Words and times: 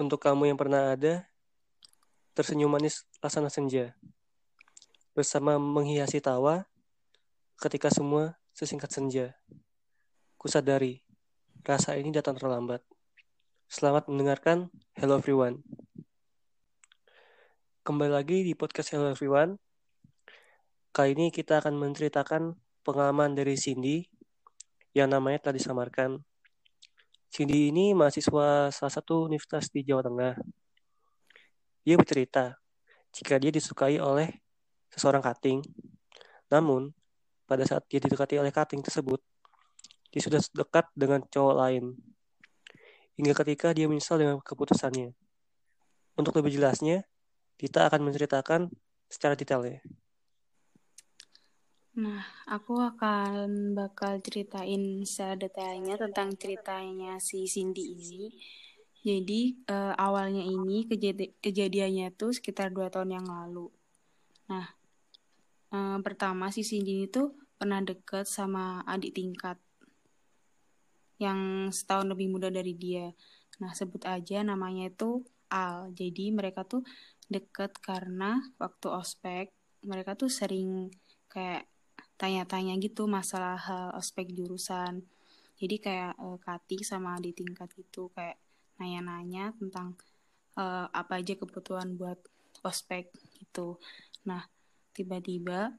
Untuk 0.00 0.16
kamu 0.16 0.48
yang 0.48 0.56
pernah 0.56 0.96
ada, 0.96 1.28
tersenyum 2.32 2.72
manis 2.72 3.04
laksana 3.20 3.52
senja. 3.52 3.92
Bersama 5.12 5.60
menghiasi 5.60 6.24
tawa, 6.24 6.64
ketika 7.60 7.92
semua 7.92 8.40
sesingkat 8.56 8.88
senja. 8.88 9.36
Kusadari, 10.40 11.04
rasa 11.68 12.00
ini 12.00 12.16
datang 12.16 12.40
terlambat. 12.40 12.80
Selamat 13.68 14.08
mendengarkan 14.08 14.72
Hello 14.96 15.20
Everyone. 15.20 15.60
Kembali 17.84 18.08
lagi 18.08 18.40
di 18.40 18.56
podcast 18.56 18.96
Hello 18.96 19.12
Everyone. 19.12 19.60
Kali 20.96 21.12
ini 21.12 21.28
kita 21.28 21.60
akan 21.60 21.76
menceritakan 21.76 22.56
pengalaman 22.88 23.36
dari 23.36 23.52
Cindy 23.60 24.08
yang 24.96 25.12
namanya 25.12 25.44
telah 25.44 25.60
disamarkan. 25.60 26.24
Cindy 27.30 27.70
ini 27.70 27.94
mahasiswa 27.94 28.74
salah 28.74 28.90
satu 28.90 29.30
universitas 29.30 29.70
di 29.70 29.86
Jawa 29.86 30.02
Tengah. 30.02 30.34
Dia 31.86 31.94
bercerita 31.94 32.58
jika 33.14 33.38
dia 33.38 33.54
disukai 33.54 34.02
oleh 34.02 34.42
seseorang 34.90 35.22
kating. 35.22 35.62
Namun, 36.50 36.90
pada 37.46 37.62
saat 37.62 37.86
dia 37.86 38.02
didekati 38.02 38.34
oleh 38.34 38.50
kating 38.50 38.82
tersebut, 38.82 39.22
dia 40.10 40.18
sudah 40.26 40.42
dekat 40.42 40.90
dengan 40.98 41.22
cowok 41.22 41.54
lain. 41.54 41.94
Hingga 43.14 43.38
ketika 43.46 43.70
dia 43.78 43.86
menyesal 43.86 44.18
dengan 44.18 44.42
keputusannya. 44.42 45.14
Untuk 46.18 46.34
lebih 46.34 46.58
jelasnya, 46.58 47.06
kita 47.62 47.86
akan 47.86 48.10
menceritakan 48.10 48.74
secara 49.06 49.38
detailnya. 49.38 49.78
Nah, 51.98 52.22
aku 52.46 52.78
akan 52.78 53.74
bakal 53.74 54.22
ceritain 54.22 55.02
secara 55.02 55.34
detailnya 55.34 55.98
tentang 55.98 56.38
ceritanya 56.38 57.18
si 57.18 57.50
Cindy 57.50 57.98
ini. 57.98 58.30
Jadi 59.02 59.58
uh, 59.66 59.98
awalnya 59.98 60.44
ini 60.44 60.86
kejadi 60.86 61.34
kejadiannya 61.42 62.14
tuh 62.14 62.30
sekitar 62.30 62.70
dua 62.70 62.92
tahun 62.94 63.18
yang 63.18 63.26
lalu. 63.26 63.66
Nah, 64.46 64.70
uh, 65.74 65.98
pertama 66.06 66.54
si 66.54 66.62
Cindy 66.62 67.10
itu 67.10 67.34
pernah 67.58 67.82
deket 67.82 68.28
sama 68.30 68.86
adik 68.86 69.18
tingkat 69.18 69.58
yang 71.18 71.68
setahun 71.74 72.06
lebih 72.06 72.30
muda 72.30 72.54
dari 72.54 72.78
dia. 72.78 73.10
Nah, 73.58 73.74
sebut 73.74 74.06
aja 74.06 74.46
namanya 74.46 74.94
itu 74.94 75.26
Al. 75.50 75.90
Jadi 75.90 76.30
mereka 76.30 76.62
tuh 76.62 76.86
deket 77.26 77.82
karena 77.82 78.38
waktu 78.62 78.86
ospek 78.86 79.50
mereka 79.82 80.14
tuh 80.14 80.30
sering 80.30 80.92
kayak 81.26 81.66
tanya-tanya 82.20 82.76
gitu 82.76 83.08
masalah 83.08 83.56
hal 83.56 83.96
ospek 83.96 84.28
jurusan. 84.36 85.00
Jadi 85.56 85.76
kayak 85.80 86.20
uh, 86.20 86.36
Kati 86.36 86.84
sama 86.84 87.16
di 87.16 87.32
tingkat 87.32 87.72
gitu 87.72 88.12
kayak 88.12 88.36
nanya-nanya 88.76 89.56
tentang 89.56 89.96
uh, 90.60 90.88
apa 90.92 91.24
aja 91.24 91.32
kebutuhan 91.36 91.96
buat 91.96 92.20
ospek 92.60 93.08
gitu. 93.40 93.80
Nah 94.28 94.44
tiba-tiba 94.92 95.72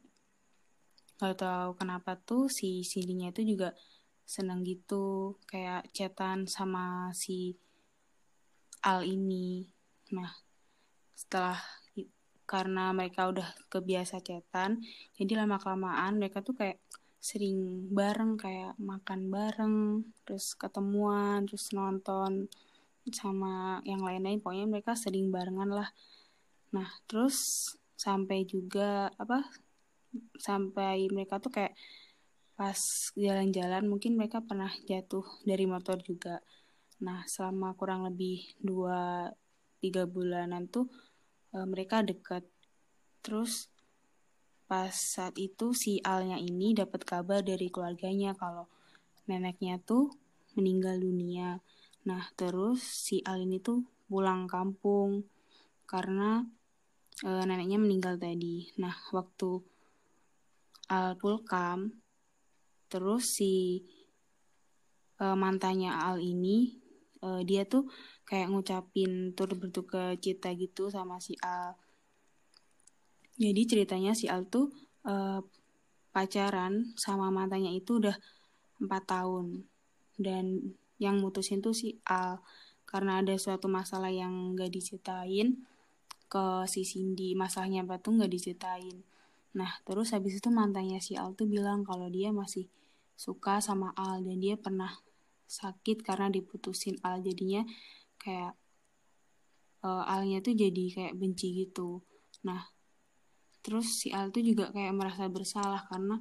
gak 1.21 1.37
tahu 1.37 1.77
kenapa 1.77 2.17
tuh 2.17 2.49
si 2.49 2.81
Cindy-nya 2.81 3.29
itu 3.29 3.45
juga 3.45 3.77
seneng 4.25 4.65
gitu 4.65 5.37
kayak 5.45 5.93
chatan 5.93 6.49
sama 6.49 7.13
si 7.13 7.53
Al 8.81 9.05
ini. 9.05 9.69
Nah 10.09 10.33
setelah 11.13 11.61
karena 12.51 12.91
mereka 12.91 13.31
udah 13.31 13.47
kebiasa 13.71 14.19
cetan 14.19 14.83
jadi 15.15 15.39
lama 15.39 15.55
kelamaan 15.55 16.19
mereka 16.19 16.43
tuh 16.43 16.59
kayak 16.59 16.83
sering 17.21 17.87
bareng 17.93 18.35
kayak 18.35 18.75
makan 18.81 19.31
bareng 19.31 20.03
terus 20.27 20.51
ketemuan 20.57 21.47
terus 21.47 21.71
nonton 21.71 22.51
sama 23.09 23.81
yang 23.81 24.05
lain-lain. 24.05 24.37
Pokoknya 24.37 24.69
mereka 24.69 24.93
sering 24.93 25.33
barengan 25.33 25.73
lah. 25.73 25.89
Nah 26.77 26.89
terus 27.09 27.69
sampai 27.97 28.45
juga 28.45 29.09
apa 29.17 29.45
sampai 30.37 31.09
mereka 31.09 31.37
tuh 31.37 31.49
kayak 31.49 31.73
pas 32.53 32.77
jalan-jalan 33.17 33.89
mungkin 33.89 34.13
mereka 34.17 34.41
pernah 34.45 34.69
jatuh 34.85 35.25
dari 35.41 35.65
motor 35.65 35.97
juga. 36.01 36.37
Nah 37.01 37.25
selama 37.25 37.73
kurang 37.73 38.05
lebih 38.05 38.45
dua 38.61 39.29
tiga 39.81 40.05
bulanan 40.05 40.69
tuh 40.69 40.85
uh, 41.55 41.67
mereka 41.67 42.03
dekat. 42.03 42.43
Terus 43.21 43.69
pas 44.71 44.95
saat 44.95 45.35
itu 45.35 45.75
si 45.75 45.99
Alnya 46.01 46.39
ini 46.39 46.71
dapat 46.71 47.03
kabar 47.03 47.43
dari 47.43 47.67
keluarganya 47.67 48.31
kalau 48.33 48.71
neneknya 49.27 49.83
tuh 49.83 50.11
meninggal 50.55 50.95
dunia. 50.99 51.59
Nah 52.07 52.23
terus 52.39 52.81
si 52.81 53.19
Al 53.27 53.43
ini 53.43 53.59
tuh 53.59 53.83
pulang 54.07 54.47
kampung 54.47 55.27
karena 55.85 56.43
uh, 57.27 57.43
neneknya 57.43 57.77
meninggal 57.79 58.15
tadi. 58.15 58.71
Nah 58.79 58.95
waktu 59.11 59.59
Al 60.91 61.19
pulkam 61.19 61.91
terus 62.91 63.39
si 63.39 63.83
uh, 65.19 65.35
mantannya 65.35 65.91
Al 65.91 66.19
ini 66.19 66.75
uh, 67.23 67.39
dia 67.43 67.63
tuh 67.63 67.87
kayak 68.31 68.47
ngucapin 68.47 69.35
turut 69.35 69.59
berduka 69.59 70.15
cita 70.15 70.55
gitu 70.55 70.87
sama 70.87 71.19
si 71.19 71.35
Al. 71.43 71.75
Jadi 73.35 73.61
ceritanya 73.67 74.15
si 74.15 74.31
Al 74.31 74.47
tuh 74.47 74.71
uh, 75.03 75.43
pacaran 76.15 76.95
sama 76.95 77.27
mantannya 77.27 77.75
itu 77.75 77.99
udah 77.99 78.15
empat 78.79 79.03
tahun. 79.03 79.67
Dan 80.15 80.71
yang 80.95 81.19
mutusin 81.19 81.59
tuh 81.59 81.75
si 81.75 81.99
Al. 82.07 82.39
Karena 82.87 83.19
ada 83.19 83.35
suatu 83.35 83.67
masalah 83.67 84.07
yang 84.07 84.55
gak 84.55 84.71
diceritain 84.71 85.67
ke 86.31 86.45
si 86.71 86.87
Cindy. 86.87 87.35
Masalahnya 87.35 87.83
apa 87.83 87.99
tuh 87.99 88.15
gak 88.15 88.31
diceritain. 88.31 89.03
Nah 89.59 89.75
terus 89.83 90.15
habis 90.15 90.39
itu 90.39 90.47
mantannya 90.47 91.03
si 91.03 91.19
Al 91.19 91.35
tuh 91.35 91.51
bilang 91.51 91.83
kalau 91.83 92.07
dia 92.07 92.31
masih 92.31 92.71
suka 93.19 93.59
sama 93.59 93.91
Al. 93.99 94.23
Dan 94.23 94.39
dia 94.39 94.55
pernah 94.55 95.03
sakit 95.51 95.99
karena 95.99 96.31
diputusin 96.31 96.95
Al. 97.03 97.19
Jadinya 97.19 97.67
kayak 98.21 98.53
uh, 99.81 100.05
Alnya 100.05 100.39
tuh 100.45 100.53
jadi 100.53 100.85
kayak 100.93 101.17
benci 101.17 101.65
gitu. 101.65 102.05
Nah 102.45 102.61
terus 103.61 104.01
si 104.01 104.09
Al 104.13 104.33
tuh 104.33 104.41
juga 104.41 104.69
kayak 104.73 104.93
merasa 104.93 105.29
bersalah 105.29 105.85
karena 105.89 106.17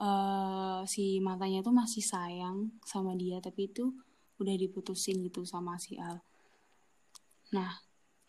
uh, 0.00 0.80
si 0.84 1.20
matanya 1.20 1.64
tuh 1.64 1.72
masih 1.72 2.04
sayang 2.04 2.72
sama 2.84 3.16
dia 3.16 3.40
tapi 3.40 3.68
itu 3.68 3.92
udah 4.40 4.56
diputusin 4.56 5.20
gitu 5.20 5.44
sama 5.44 5.76
si 5.76 6.00
Al. 6.00 6.20
Nah 7.52 7.70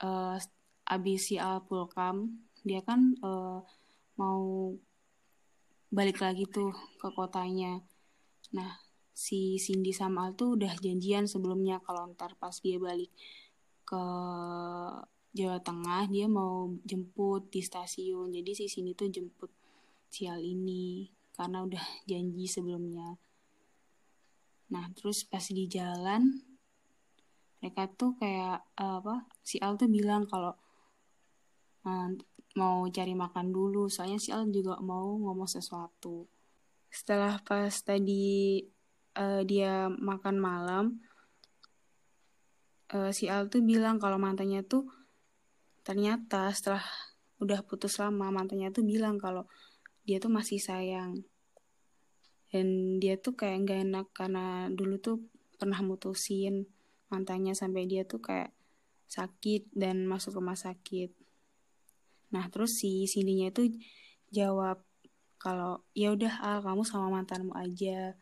uh, 0.03 0.35
abis 0.87 1.31
si 1.31 1.35
Al 1.39 1.63
pulkam 1.63 2.43
dia 2.61 2.83
kan 2.83 3.15
uh, 3.23 3.63
mau 4.19 4.75
balik 5.91 6.23
lagi 6.23 6.47
tuh 6.47 6.71
ke 6.99 7.07
kotanya. 7.11 7.83
Nah 8.55 8.90
si 9.11 9.59
Cindy 9.59 9.91
sama 9.91 10.27
Al 10.27 10.33
tuh 10.33 10.55
udah 10.55 10.73
janjian 10.79 11.27
sebelumnya 11.27 11.83
kalau 11.83 12.11
ntar 12.15 12.33
pas 12.39 12.55
dia 12.63 12.79
balik 12.79 13.11
ke 13.83 14.03
Jawa 15.31 15.59
Tengah 15.63 16.11
dia 16.11 16.27
mau 16.27 16.71
jemput 16.83 17.47
di 17.47 17.63
stasiun. 17.63 18.35
Jadi 18.35 18.51
si 18.51 18.65
Cindy 18.67 18.91
tuh 18.95 19.07
jemput 19.07 19.51
si 20.11 20.27
Al 20.27 20.43
ini 20.43 21.07
karena 21.31 21.63
udah 21.63 21.83
janji 22.03 22.45
sebelumnya. 22.47 23.15
Nah 24.71 24.85
terus 24.95 25.23
pas 25.23 25.43
di 25.43 25.67
jalan 25.67 26.43
mereka 27.61 27.87
tuh 27.93 28.17
kayak 28.17 28.65
apa 28.75 29.27
si 29.45 29.61
Al 29.63 29.77
tuh 29.79 29.87
bilang 29.87 30.25
kalau 30.27 30.51
uh, 31.87 32.09
mau 32.59 32.83
cari 32.91 33.13
makan 33.15 33.55
dulu. 33.55 33.87
Soalnya 33.87 34.19
si 34.19 34.35
Al 34.35 34.51
juga 34.51 34.79
mau 34.83 35.15
ngomong 35.15 35.47
sesuatu. 35.47 36.27
Setelah 36.91 37.39
pas 37.39 37.71
tadi 37.71 38.59
uh, 39.17 39.41
dia 39.43 39.87
makan 39.89 40.35
malam 40.37 40.85
uh, 42.93 43.11
si 43.11 43.31
Al 43.31 43.47
tuh 43.47 43.63
bilang 43.63 43.97
kalau 43.97 44.19
mantannya 44.19 44.61
tuh 44.63 44.87
ternyata 45.81 46.51
setelah 46.53 46.83
udah 47.41 47.65
putus 47.65 47.97
lama 47.97 48.29
mantannya 48.29 48.69
tuh 48.69 48.85
bilang 48.85 49.17
kalau 49.17 49.49
dia 50.05 50.21
tuh 50.21 50.33
masih 50.33 50.61
sayang. 50.61 51.25
Dan 52.51 52.99
dia 52.99 53.15
tuh 53.15 53.31
kayak 53.31 53.63
gak 53.63 53.79
enak 53.87 54.07
karena 54.11 54.67
dulu 54.67 54.99
tuh 54.99 55.17
pernah 55.55 55.79
mutusin 55.79 56.67
mantannya 57.07 57.55
sampai 57.55 57.87
dia 57.87 58.03
tuh 58.03 58.19
kayak 58.19 58.51
sakit 59.07 59.71
dan 59.71 60.03
masuk 60.03 60.39
rumah 60.39 60.59
sakit. 60.59 61.15
Nah 62.35 62.47
terus 62.51 62.79
si 62.79 63.07
Cindy-nya 63.07 63.55
itu 63.55 63.71
jawab 64.31 64.83
kalau 65.39 65.83
ya 65.95 66.11
udah 66.11 66.43
Al 66.43 66.59
kamu 66.59 66.83
sama 66.83 67.07
mantanmu 67.07 67.55
aja 67.55 68.15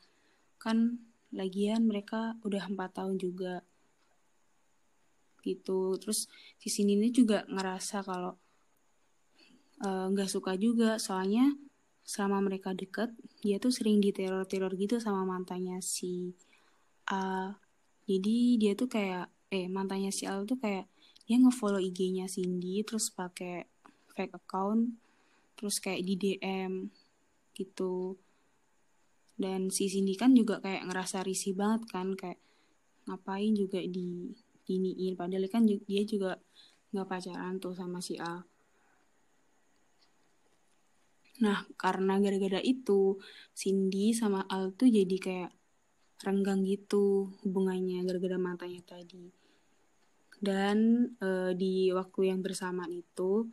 kan 0.59 0.99
lagian 1.31 1.87
mereka 1.87 2.35
udah 2.43 2.67
empat 2.67 2.99
tahun 2.99 3.15
juga. 3.15 3.63
Gitu. 5.39 5.95
Terus 6.03 6.27
si 6.59 6.67
sini 6.67 6.99
ini 6.99 7.09
juga 7.15 7.47
ngerasa 7.47 8.03
kalau 8.03 8.35
eh, 9.81 10.05
nggak 10.11 10.29
uh, 10.29 10.33
suka 10.35 10.59
juga. 10.59 10.99
Soalnya 10.99 11.55
selama 12.03 12.43
mereka 12.43 12.75
deket 12.75 13.13
dia 13.39 13.61
tuh 13.61 13.71
sering 13.71 14.03
diteror-teror 14.03 14.75
gitu 14.75 14.99
sama 14.99 15.23
mantannya 15.23 15.79
si 15.79 16.35
A. 17.07 17.55
Jadi 18.09 18.59
dia 18.59 18.73
tuh 18.75 18.89
kayak 18.91 19.31
eh 19.49 19.65
mantannya 19.65 20.13
si 20.13 20.29
Al 20.29 20.45
tuh 20.45 20.57
kayak 20.61 20.85
dia 21.29 21.37
ngefollow 21.37 21.77
IG-nya 21.77 22.25
Cindy 22.25 22.81
terus 22.81 23.13
pakai 23.13 23.65
fake 24.17 24.33
account 24.33 24.97
terus 25.53 25.77
kayak 25.77 26.01
di 26.01 26.15
DM 26.17 26.89
gitu 27.53 28.17
dan 29.39 29.71
si 29.71 29.87
Cindy 29.87 30.19
kan 30.19 30.35
juga 30.35 30.59
kayak 30.59 30.91
ngerasa 30.91 31.23
risih 31.23 31.55
banget 31.55 31.87
kan 31.87 32.13
kayak 32.13 32.39
ngapain 33.07 33.55
juga 33.55 33.79
di 33.79 34.35
iniin 34.69 35.15
padahal 35.15 35.47
kan 35.49 35.65
dia 35.65 36.03
juga 36.05 36.37
nggak 36.91 37.07
pacaran 37.07 37.57
tuh 37.57 37.73
sama 37.73 38.03
si 38.03 38.19
A 38.19 38.43
nah 41.39 41.63
karena 41.79 42.19
gara-gara 42.19 42.59
itu 42.59 43.15
Cindy 43.55 44.11
sama 44.11 44.43
Al 44.51 44.75
tuh 44.75 44.91
jadi 44.91 45.17
kayak 45.17 45.51
renggang 46.23 46.67
gitu 46.67 47.31
hubungannya 47.43 48.03
gara-gara 48.03 48.35
matanya 48.35 48.83
tadi. 48.83 49.31
Dan 50.39 51.11
e, 51.19 51.55
di 51.55 51.91
waktu 51.91 52.31
yang 52.31 52.39
bersamaan 52.39 52.91
itu 52.91 53.47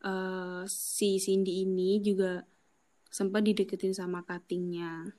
e, 0.00 0.12
si 0.68 1.20
Cindy 1.22 1.64
ini 1.64 2.00
juga 2.00 2.44
sempat 3.10 3.44
dideketin 3.44 3.94
sama 3.96 4.24
katingnya 4.26 5.12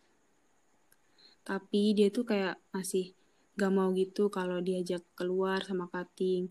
tapi 1.41 1.97
dia 1.97 2.13
tuh 2.13 2.25
kayak 2.25 2.61
masih 2.69 3.17
gak 3.57 3.73
mau 3.73 3.89
gitu 3.97 4.29
kalau 4.29 4.61
diajak 4.61 5.01
keluar 5.17 5.61
sama 5.65 5.89
kating 5.89 6.49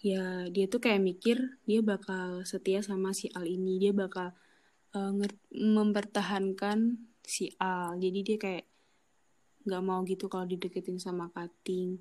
ya 0.00 0.48
dia 0.48 0.64
tuh 0.64 0.80
kayak 0.80 1.04
mikir 1.04 1.60
dia 1.68 1.84
bakal 1.84 2.42
setia 2.48 2.80
sama 2.80 3.12
si 3.12 3.28
Al 3.36 3.44
ini. 3.44 3.76
Dia 3.76 3.92
bakal 3.92 4.32
uh, 4.96 5.12
mempertahankan 5.52 6.96
si 7.20 7.52
Al. 7.60 8.00
Jadi 8.00 8.18
dia 8.24 8.36
kayak 8.40 8.64
nggak 9.68 9.82
mau 9.84 10.00
gitu 10.08 10.24
kalau 10.32 10.48
dideketin 10.48 10.96
sama 10.96 11.28
Kating 11.36 12.00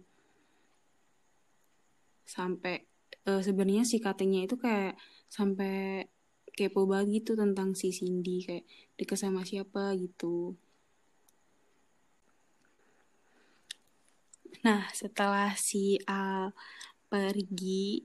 sampai 2.24 2.88
uh, 3.28 3.42
sebenarnya 3.44 3.84
si 3.84 3.98
Katingnya 4.00 4.48
itu 4.48 4.56
kayak 4.56 4.96
sampai 5.28 6.06
kepo 6.54 6.86
banget 6.88 7.24
gitu 7.24 7.40
tentang 7.40 7.76
si 7.76 7.92
Cindy 7.96 8.44
kayak 8.44 8.66
deket 9.00 9.18
sama 9.20 9.42
siapa 9.48 9.96
gitu 9.96 10.56
nah 14.60 14.88
setelah 14.92 15.56
si 15.56 15.96
Al 16.04 16.52
pergi 17.08 18.04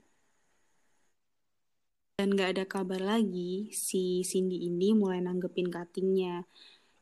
dan 2.15 2.31
gak 2.31 2.55
ada 2.55 2.63
kabar 2.63 3.03
lagi, 3.03 3.75
si 3.75 4.23
Cindy 4.23 4.71
ini 4.71 4.95
mulai 4.95 5.19
nanggepin 5.19 5.67
cuttingnya. 5.67 6.47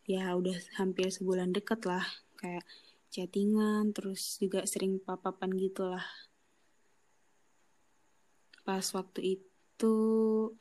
Ya 0.09 0.33
udah 0.33 0.57
hampir 0.81 1.13
sebulan 1.13 1.53
deket 1.53 1.85
lah, 1.85 2.01
kayak 2.41 2.65
chattingan, 3.13 3.93
terus 3.93 4.41
juga 4.41 4.65
sering 4.65 4.97
papapan 4.97 5.53
gitu 5.53 5.85
lah. 5.85 6.01
Pas 8.63 8.83
waktu 8.95 9.39
itu, 9.39 9.95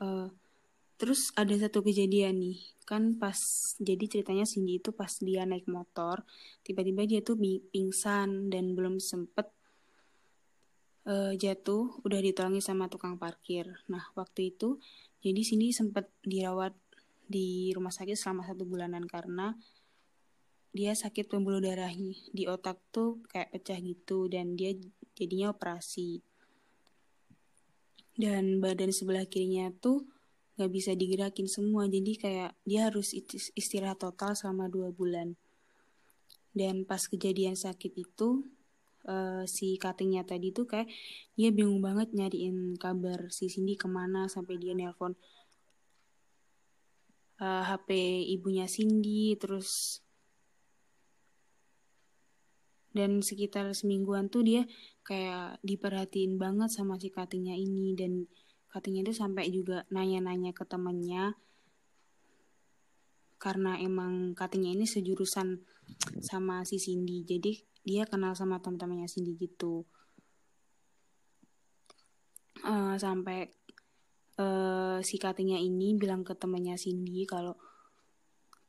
uh, 0.02 0.28
terus 0.98 1.30
ada 1.38 1.54
satu 1.54 1.82
kejadian 1.82 2.38
nih, 2.42 2.58
kan 2.86 3.14
pas, 3.18 3.38
jadi 3.78 4.04
ceritanya 4.10 4.46
Cindy 4.46 4.82
itu 4.82 4.90
pas 4.90 5.10
dia 5.22 5.46
naik 5.46 5.66
motor, 5.70 6.26
tiba-tiba 6.66 7.06
dia 7.06 7.20
tuh 7.22 7.38
pingsan 7.70 8.50
dan 8.50 8.74
belum 8.74 8.98
sempet 8.98 9.50
uh, 11.06 11.32
jatuh 11.34 12.02
udah 12.02 12.20
ditolongi 12.22 12.62
sama 12.62 12.86
tukang 12.86 13.18
parkir. 13.18 13.70
Nah 13.90 14.10
waktu 14.14 14.54
itu 14.54 14.78
jadi 15.22 15.42
sini 15.42 15.70
sempat 15.70 16.10
dirawat 16.26 16.74
di 17.26 17.70
rumah 17.72 17.94
sakit 17.94 18.18
selama 18.18 18.44
satu 18.44 18.66
bulanan 18.66 19.06
karena 19.06 19.54
dia 20.72 20.96
sakit 20.96 21.28
pembuluh 21.28 21.60
darah 21.60 21.92
di 22.32 22.44
otak 22.48 22.80
tuh 22.88 23.20
kayak 23.28 23.52
pecah 23.52 23.78
gitu 23.78 24.24
dan 24.26 24.56
dia 24.56 24.72
jadinya 25.12 25.52
operasi 25.52 26.24
dan 28.22 28.62
badan 28.62 28.94
sebelah 28.94 29.26
kirinya 29.26 29.74
tuh 29.82 30.06
nggak 30.54 30.70
bisa 30.70 30.94
digerakin 30.94 31.50
semua. 31.50 31.90
Jadi 31.90 32.14
kayak 32.14 32.54
dia 32.62 32.86
harus 32.86 33.10
istirahat 33.58 33.98
total 33.98 34.38
selama 34.38 34.70
dua 34.70 34.94
bulan. 34.94 35.34
Dan 36.54 36.86
pas 36.86 37.02
kejadian 37.10 37.58
sakit 37.58 37.90
itu 37.98 38.46
uh, 39.10 39.42
si 39.48 39.74
cuttingnya 39.74 40.22
tadi 40.22 40.54
tuh 40.54 40.70
kayak 40.70 40.86
dia 41.34 41.50
bingung 41.50 41.82
banget 41.82 42.14
nyariin 42.14 42.78
kabar 42.78 43.26
si 43.34 43.50
Cindy 43.50 43.74
ke 43.74 43.90
mana 43.90 44.30
sampai 44.30 44.60
dia 44.60 44.76
nelpon 44.76 45.16
uh, 47.40 47.42
eh, 47.42 47.62
HP 47.66 47.88
ibunya 48.38 48.68
Cindy 48.68 49.34
terus 49.40 49.98
dan 52.92 53.24
sekitar 53.24 53.72
semingguan 53.72 54.28
tuh 54.28 54.44
dia 54.44 54.62
kayak 55.02 55.58
diperhatiin 55.66 56.38
banget 56.38 56.70
sama 56.70 56.98
si 56.98 57.10
cuttingnya 57.10 57.54
ini. 57.54 57.94
Dan 57.94 58.26
cuttingnya 58.70 59.06
itu 59.10 59.14
sampai 59.14 59.50
juga 59.50 59.84
nanya-nanya 59.90 60.54
ke 60.54 60.64
temennya. 60.66 61.34
Karena 63.42 63.78
emang 63.78 64.38
cuttingnya 64.38 64.72
ini 64.74 64.86
sejurusan 64.86 65.62
sama 66.22 66.62
si 66.62 66.78
Cindy. 66.78 67.26
Jadi 67.26 67.58
dia 67.82 68.06
kenal 68.06 68.38
sama 68.38 68.62
teman-temannya 68.62 69.10
Cindy 69.10 69.34
gitu. 69.38 69.82
Uh, 72.62 72.94
sampai 72.94 73.50
uh, 74.38 75.02
si 75.02 75.18
cuttingnya 75.18 75.58
ini 75.58 75.98
bilang 75.98 76.22
ke 76.22 76.38
temannya 76.38 76.78
Cindy 76.78 77.26
kalau 77.26 77.58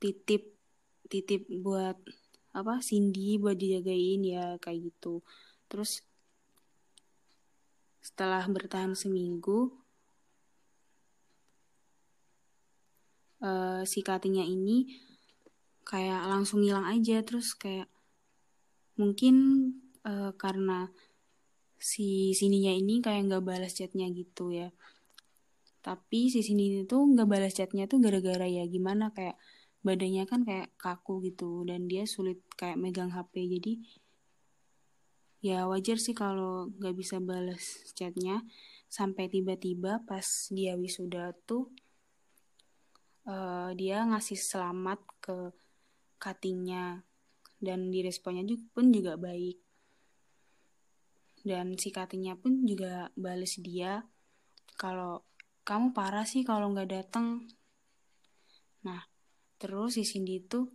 titip 0.01 0.57
titip 1.07 1.45
buat 1.62 1.95
apa 2.53 2.81
Cindy 2.81 3.38
buat 3.38 3.57
dijagain 3.57 4.21
ya 4.25 4.57
kayak 4.57 4.89
gitu. 4.89 5.21
Terus 5.69 6.01
setelah 8.04 8.44
bertahan 8.52 9.00
seminggu 9.00 9.72
uh, 13.40 13.82
si 13.88 14.04
cuttingnya 14.04 14.44
ini 14.44 14.92
kayak 15.88 16.28
langsung 16.28 16.60
hilang 16.60 16.84
aja. 16.84 17.24
Terus 17.24 17.56
kayak 17.56 17.88
mungkin 19.00 19.36
uh, 20.04 20.36
karena 20.36 20.92
si 21.80 22.32
sininya 22.36 22.72
ini 22.76 23.00
kayak 23.00 23.32
nggak 23.32 23.44
balas 23.48 23.76
chatnya 23.76 24.12
gitu 24.12 24.52
ya. 24.52 24.72
Tapi 25.84 26.32
si 26.32 26.40
sini 26.44 26.84
itu 26.84 26.96
nggak 26.96 27.28
balas 27.28 27.56
chatnya 27.56 27.88
tuh 27.88 28.00
gara-gara 28.04 28.48
ya 28.48 28.64
gimana 28.68 29.12
kayak 29.16 29.36
badannya 29.84 30.24
kan 30.24 30.48
kayak 30.48 30.72
kaku 30.80 31.20
gitu 31.28 31.68
dan 31.68 31.92
dia 31.92 32.08
sulit 32.08 32.40
kayak 32.56 32.80
megang 32.80 33.12
HP 33.12 33.52
jadi 33.60 33.74
ya 35.44 35.68
wajar 35.68 36.00
sih 36.00 36.16
kalau 36.16 36.71
nggak 36.80 36.95
bisa 36.95 37.19
balas 37.19 37.92
chatnya. 37.94 38.42
Sampai 38.88 39.28
tiba-tiba 39.28 40.06
pas 40.07 40.47
dia 40.54 40.78
wisuda 40.80 41.35
tuh 41.50 41.68
uh, 43.28 43.73
dia 43.76 44.06
ngasih 44.07 44.38
selamat 44.40 45.00
ke 45.19 45.38
cuttingnya 46.21 47.04
dan 47.59 47.92
diresponnya 47.92 48.47
pun 48.71 48.95
juga 48.95 49.19
baik. 49.19 49.59
Dan 51.44 51.76
si 51.76 51.92
katinya 51.92 52.40
pun 52.40 52.64
juga 52.64 53.12
balas 53.19 53.59
dia 53.59 54.07
kalau 54.80 55.21
kamu 55.64 55.95
parah 55.95 56.28
sih 56.28 56.44
kalau 56.44 56.71
nggak 56.76 56.92
datang 56.92 57.47
nah 58.83 59.00
terus 59.56 59.95
si 59.95 60.04
Cindy 60.04 60.44
itu 60.44 60.68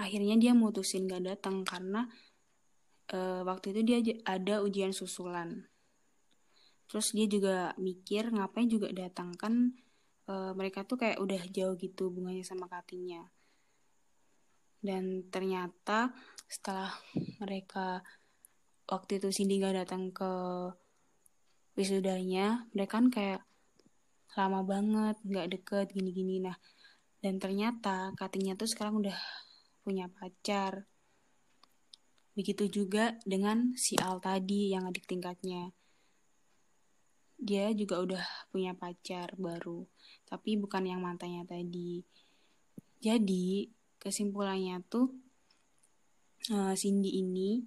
akhirnya 0.00 0.40
dia 0.40 0.52
mutusin 0.56 1.04
nggak 1.04 1.36
datang 1.36 1.62
karena 1.68 2.08
e, 3.14 3.18
waktu 3.46 3.70
itu 3.70 3.80
dia 3.86 3.98
ada 4.26 4.58
ujian 4.66 4.90
susulan. 4.90 5.70
Terus 6.90 7.14
dia 7.14 7.30
juga 7.30 7.56
mikir 7.78 8.34
ngapain 8.34 8.66
juga 8.66 8.90
datang 8.90 9.30
kan 9.38 9.70
e, 10.26 10.34
mereka 10.58 10.82
tuh 10.82 10.98
kayak 10.98 11.22
udah 11.22 11.42
jauh 11.54 11.78
gitu 11.78 12.10
bunganya 12.10 12.42
sama 12.42 12.66
katinya 12.66 13.22
dan 14.84 15.24
ternyata 15.32 16.12
setelah 16.44 16.92
mereka 17.40 18.04
waktu 18.84 19.16
itu 19.16 19.32
Cindy 19.32 19.56
gak 19.56 19.80
datang 19.80 20.12
ke 20.12 20.30
wisudanya 21.72 22.68
mereka 22.76 23.00
kan 23.00 23.08
kayak 23.08 23.42
lama 24.36 24.60
banget 24.62 25.16
nggak 25.24 25.48
deket 25.56 25.86
gini-gini. 25.94 26.44
Nah 26.44 26.54
dan 27.24 27.40
ternyata 27.40 28.12
katanya 28.14 28.54
tuh 28.60 28.68
sekarang 28.68 29.00
udah 29.00 29.16
punya 29.80 30.12
pacar 30.12 30.84
begitu 32.34 32.66
juga 32.66 33.14
dengan 33.22 33.72
si 33.78 33.94
Al 33.98 34.18
tadi 34.18 34.74
yang 34.74 34.90
adik 34.90 35.06
tingkatnya. 35.06 35.70
Dia 37.38 37.70
juga 37.74 38.02
udah 38.02 38.24
punya 38.50 38.74
pacar 38.74 39.34
baru 39.38 39.86
tapi 40.28 40.58
bukan 40.58 40.82
yang 40.88 40.98
mantannya 40.98 41.46
tadi. 41.46 42.02
Jadi 42.98 43.70
kesimpulannya 44.02 44.82
tuh 44.90 45.12
uh, 46.50 46.74
Cindy 46.74 47.22
ini 47.22 47.62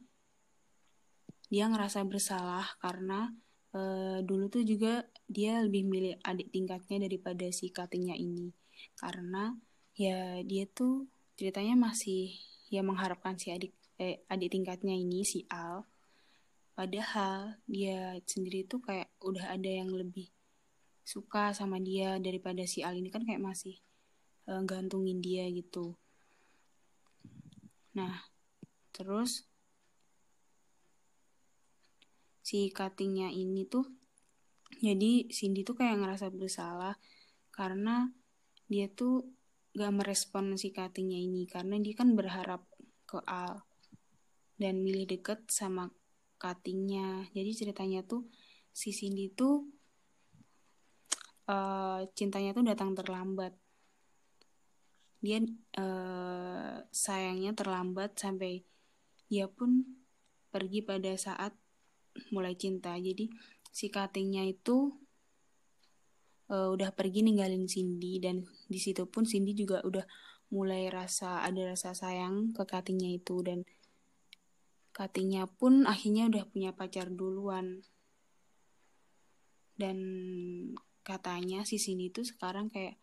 dia 1.47 1.71
ngerasa 1.71 2.03
bersalah 2.03 2.67
karena 2.83 3.31
uh, 3.71 4.19
dulu 4.19 4.51
tuh 4.51 4.67
juga 4.67 5.07
dia 5.31 5.63
lebih 5.63 5.87
milih 5.87 6.19
adik 6.27 6.51
tingkatnya 6.51 7.07
daripada 7.07 7.47
si 7.53 7.71
cuttingnya 7.71 8.19
ini. 8.19 8.51
Karena 8.99 9.55
ya 9.95 10.43
dia 10.43 10.67
tuh 10.67 11.07
ceritanya 11.37 11.77
masih 11.77 12.35
ya 12.67 12.83
mengharapkan 12.83 13.39
si 13.39 13.53
adik 13.53 13.76
eh 13.97 14.21
adik 14.29 14.53
tingkatnya 14.53 14.93
ini 14.93 15.25
si 15.25 15.45
Al. 15.49 15.81
Padahal 16.77 17.57
dia 17.65 18.13
sendiri 18.29 18.69
tuh 18.69 18.81
kayak 18.85 19.09
udah 19.25 19.49
ada 19.49 19.65
yang 19.65 19.89
lebih 19.89 20.29
suka 21.01 21.49
sama 21.57 21.81
dia 21.81 22.21
daripada 22.21 22.61
si 22.69 22.85
Al 22.85 22.97
ini. 23.01 23.09
Kan 23.09 23.25
kayak 23.25 23.41
masih 23.41 23.81
uh, 24.45 24.61
gantungin 24.61 25.17
dia 25.17 25.49
gitu. 25.49 25.97
Nah 27.97 28.29
terus 28.93 29.45
si 32.45 32.69
cuttingnya 32.71 33.33
ini 33.33 33.65
tuh 33.65 33.85
jadi 34.77 35.25
Cindy 35.33 35.65
tuh 35.65 35.73
kayak 35.73 35.97
ngerasa 35.97 36.29
bersalah 36.29 36.95
karena 37.49 38.13
dia 38.69 38.85
tuh 38.91 39.25
gak 39.73 39.93
merespon 39.93 40.53
si 40.53 40.69
cuttingnya 40.69 41.17
ini. 41.17 41.49
Karena 41.49 41.81
dia 41.81 41.97
kan 41.97 42.13
berharap 42.13 42.61
ke 43.09 43.17
Al 43.25 43.66
dan 44.57 44.81
milih 44.81 45.05
deket 45.05 45.45
sama 45.49 45.89
cuttingnya. 46.41 47.29
Jadi 47.33 47.51
ceritanya 47.53 48.01
tuh 48.05 48.25
si 48.73 48.93
Cindy 48.93 49.33
tuh 49.33 49.65
uh, 51.49 52.05
cintanya 52.13 52.53
tuh 52.53 52.65
datang 52.65 52.93
terlambat. 52.93 53.53
Dia 55.21 55.41
uh, 55.81 56.85
sayangnya 56.93 57.57
terlambat 57.57 58.17
sampai 58.17 58.61
dia 59.29 59.49
pun 59.49 59.85
pergi 60.53 60.85
pada 60.85 61.13
saat 61.17 61.53
mulai 62.33 62.53
cinta. 62.53 62.93
Jadi 62.97 63.29
si 63.73 63.89
cuttingnya 63.89 64.45
itu 64.45 64.93
uh, 66.49 66.69
udah 66.73 66.93
pergi 66.93 67.25
ninggalin 67.25 67.65
Cindy 67.69 68.17
dan 68.21 68.45
di 68.69 68.79
situ 68.81 69.05
pun 69.09 69.25
Cindy 69.25 69.53
juga 69.53 69.81
udah 69.85 70.05
mulai 70.47 70.87
rasa 70.87 71.43
ada 71.43 71.75
rasa 71.75 71.91
sayang 71.91 72.55
ke 72.55 72.63
cuttingnya 72.63 73.19
itu 73.19 73.43
dan 73.43 73.67
cuttingnya 74.97 75.45
pun 75.45 75.85
akhirnya 75.85 76.25
udah 76.25 76.43
punya 76.49 76.73
pacar 76.73 77.13
duluan. 77.13 77.85
Dan 79.77 79.97
katanya 81.05 81.61
si 81.69 81.77
Cindy 81.77 82.09
itu 82.09 82.25
sekarang 82.25 82.73
kayak 82.73 82.97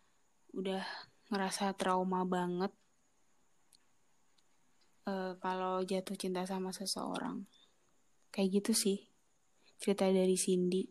udah 0.51 0.83
ngerasa 1.31 1.71
trauma 1.79 2.27
banget 2.27 2.75
uh, 5.07 5.39
kalau 5.39 5.87
jatuh 5.87 6.19
cinta 6.19 6.43
sama 6.43 6.75
seseorang. 6.75 7.47
Kayak 8.35 8.59
gitu 8.59 8.75
sih 8.75 8.97
cerita 9.79 10.11
dari 10.11 10.35
Cindy. 10.35 10.83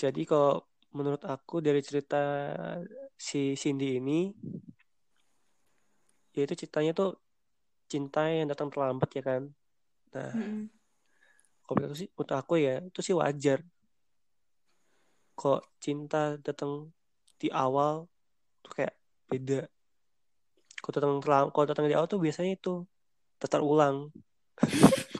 Jadi 0.00 0.24
kalau 0.24 0.64
menurut 0.96 1.20
aku 1.28 1.60
dari 1.60 1.84
cerita 1.84 2.48
si 3.20 3.52
Cindy 3.52 4.00
ini 4.00 4.32
yaitu 6.32 6.56
ceritanya 6.56 6.96
tuh 6.96 7.20
cinta 7.92 8.24
yang 8.24 8.48
datang 8.48 8.72
terlambat 8.72 9.10
ya 9.12 9.22
kan? 9.22 9.42
Nah 10.16 10.32
mm 10.32 10.40
-hmm. 10.40 10.64
kalau 11.68 11.84
itu 11.84 11.96
sih 12.04 12.08
menurut 12.16 12.32
aku 12.32 12.54
ya 12.56 12.80
itu 12.80 13.00
sih 13.04 13.12
wajar. 13.12 13.60
Kok 15.36 15.60
cinta 15.76 16.40
datang 16.40 16.88
di 17.36 17.52
awal 17.52 18.08
tuh 18.64 18.72
kayak 18.72 18.94
beda. 19.28 19.68
Kalau 20.80 20.92
datang 20.96 21.12
kalau 21.52 21.66
datang 21.68 21.84
di 21.84 21.94
awal 21.94 22.08
tuh 22.08 22.20
biasanya 22.22 22.56
itu 22.56 22.88
daftar 23.36 23.60
ulang. 23.60 24.08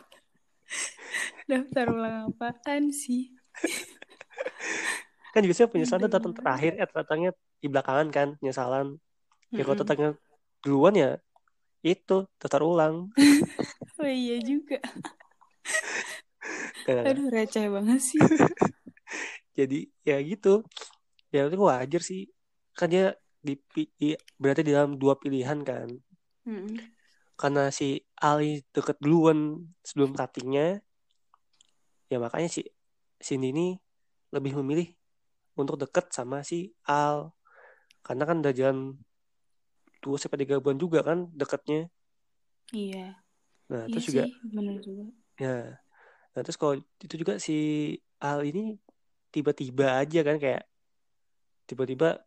Daftar 1.42 1.90
ulang 1.90 2.32
apaan 2.32 2.94
sih? 2.94 3.34
Kan 5.34 5.42
sih 5.48 5.66
penyesalan 5.66 6.08
datang 6.08 6.32
terakhir 6.36 6.76
eh 6.76 6.86
datangnya 6.86 7.32
di 7.58 7.66
belakangan 7.66 8.08
kan 8.12 8.28
penyesalan. 8.36 9.00
Ya 9.48 9.64
kalau 9.64 9.80
datangnya 9.80 10.10
duluan 10.60 10.92
ya 10.92 11.16
itu 11.82 12.26
daftar 12.38 12.62
ulang. 12.62 12.96
Oh 14.02 14.10
iya 14.10 14.42
juga. 14.42 14.82
Aduh 16.90 17.30
receh 17.30 17.70
banget 17.70 18.02
sih. 18.02 18.18
Jadi 19.58 19.86
ya 20.02 20.18
gitu. 20.18 20.66
Ya 21.30 21.46
itu 21.46 21.54
wajar 21.54 22.02
sih. 22.02 22.26
Kan 22.74 22.90
dia 22.90 23.14
di, 23.38 23.54
di 23.94 24.18
berarti 24.42 24.66
di 24.66 24.74
dalam 24.74 24.98
dua 24.98 25.14
pilihan 25.14 25.62
kan. 25.62 25.86
Mm-hmm. 26.42 26.98
karena 27.38 27.70
si 27.70 28.02
Ali 28.18 28.66
deket 28.74 28.98
duluan 28.98 29.62
sebelum 29.86 30.10
cuttingnya 30.18 30.82
ya 32.10 32.18
makanya 32.18 32.50
si 32.50 32.66
Cindy 33.22 33.54
ini 33.54 33.78
lebih 34.34 34.58
memilih 34.58 34.90
untuk 35.54 35.78
deket 35.78 36.10
sama 36.10 36.42
si 36.42 36.72
Al. 36.88 37.30
Karena 38.02 38.26
kan 38.26 38.42
udah 38.42 38.52
jalan 38.52 38.98
dua 40.02 40.18
sampai 40.18 40.42
tiga 40.42 40.58
bulan 40.58 40.78
juga 40.82 41.00
kan 41.06 41.30
deketnya. 41.32 41.86
Iya. 42.74 43.22
Nah 43.70 43.86
iya 43.86 43.92
terus 43.94 44.04
sih, 44.04 44.10
juga 44.18 44.24
bener 44.50 44.76
juga. 44.82 45.04
Ya. 45.38 45.78
Nah 46.34 46.40
terus 46.42 46.58
kalau 46.58 46.74
itu 46.82 47.14
juga 47.14 47.38
si 47.38 47.56
Al 48.18 48.42
ini 48.42 48.76
tiba-tiba 49.30 50.02
aja 50.02 50.20
kan 50.26 50.36
kayak 50.42 50.66
tiba-tiba 51.70 52.20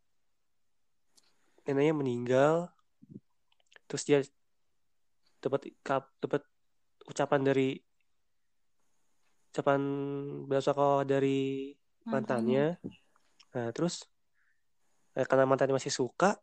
neneknya 1.68 1.94
meninggal. 1.94 2.72
Terus 3.86 4.04
dia 4.08 4.20
dapat 5.44 5.70
dapat 6.18 6.42
ucapan 7.06 7.42
dari 7.46 7.78
ucapan 9.54 9.82
belasungkawa 10.48 11.06
dari 11.06 11.76
mantannya. 12.08 12.80
mantannya 12.80 12.94
Nah, 13.56 13.72
terus 13.72 14.04
eh, 15.16 15.24
karena 15.24 15.48
mantannya 15.48 15.80
masih 15.80 15.96
suka 15.96 16.36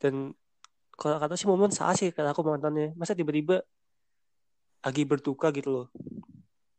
dan 0.00 0.32
kalau 0.96 1.16
kata 1.20 1.36
sih 1.36 1.48
momen 1.48 1.72
salah 1.72 1.96
sih 1.96 2.12
kata 2.12 2.32
aku 2.32 2.44
mantannya. 2.44 2.96
Masa 2.96 3.12
tiba-tiba 3.12 3.60
lagi 4.80 5.04
berduka 5.04 5.52
gitu 5.52 5.68
loh. 5.68 5.86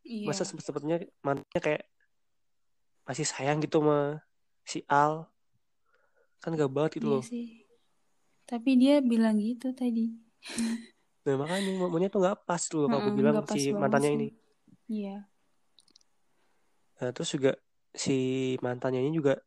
Iya. 0.05 0.25
Masa 0.29 0.45
sempet-sempetnya 0.45 1.05
mantannya 1.21 1.61
kayak 1.61 1.83
masih 3.05 3.25
sayang 3.25 3.61
gitu 3.61 3.81
sama 3.81 4.21
si 4.65 4.81
Al. 4.89 5.29
Kan 6.41 6.57
gak 6.57 6.73
banget 6.73 7.01
gitu 7.01 7.07
iya 7.09 7.13
loh. 7.17 7.23
Sih. 7.25 7.65
Tapi 8.49 8.77
dia 8.77 9.01
bilang 9.01 9.37
gitu 9.37 9.71
tadi. 9.71 10.11
Nah 11.21 11.37
makanya 11.37 11.77
momennya 11.77 12.09
tuh 12.09 12.25
gak 12.25 12.49
pas 12.49 12.65
loh 12.73 12.89
kalau 12.89 12.97
aku 12.97 13.13
bilang 13.13 13.45
si 13.53 13.69
mantannya 13.69 14.09
sih. 14.09 14.17
ini. 14.17 14.27
Iya. 14.89 15.17
Nah 16.97 17.09
terus 17.13 17.29
juga 17.29 17.53
si 17.93 18.17
mantannya 18.65 19.05
ini 19.05 19.13
juga 19.13 19.37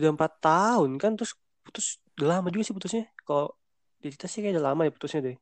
udah 0.00 0.10
empat 0.16 0.32
tahun 0.40 0.96
kan 0.96 1.12
terus 1.20 1.36
putus 1.68 2.00
udah 2.16 2.40
lama 2.40 2.48
juga 2.48 2.64
sih 2.64 2.74
putusnya 2.74 3.04
kalau 3.22 3.52
di 4.00 4.08
kita 4.10 4.26
sih 4.26 4.40
kayak 4.40 4.56
udah 4.56 4.66
lama 4.72 4.88
ya 4.88 4.92
putusnya 4.94 5.20
deh 5.20 5.38